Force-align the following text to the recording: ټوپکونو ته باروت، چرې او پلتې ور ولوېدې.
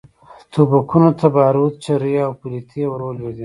ټوپکونو 0.51 1.09
ته 1.19 1.27
باروت، 1.35 1.75
چرې 1.85 2.11
او 2.25 2.31
پلتې 2.41 2.81
ور 2.89 3.01
ولوېدې. 3.05 3.39